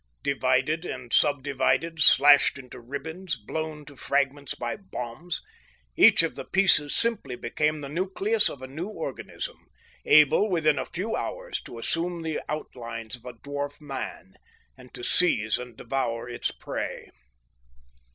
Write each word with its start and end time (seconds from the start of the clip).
Divided 0.23 0.83
and 0.83 1.13
sub 1.13 1.43
divided, 1.43 1.99
slashed 1.99 2.57
into 2.57 2.79
ribbons, 2.79 3.35
blown 3.35 3.85
to 3.85 3.95
fragments 3.95 4.55
by 4.55 4.75
bombs, 4.75 5.43
each 5.95 6.23
of 6.23 6.33
the 6.33 6.43
pieces 6.43 6.95
simply 6.95 7.35
became 7.35 7.81
the 7.81 7.87
nucleus 7.87 8.49
of 8.49 8.63
a 8.63 8.67
new 8.67 8.87
organism, 8.87 9.67
able, 10.03 10.49
within 10.49 10.79
a 10.79 10.85
few 10.85 11.15
hours, 11.15 11.61
to 11.61 11.77
assume 11.77 12.23
the 12.23 12.41
outlines 12.49 13.15
of 13.17 13.25
a 13.25 13.33
dwarf 13.33 13.79
man, 13.79 14.33
and 14.75 14.91
to 14.95 15.03
seize 15.03 15.59
and 15.59 15.77
devour 15.77 16.27
its 16.27 16.49
prey. 16.49 17.11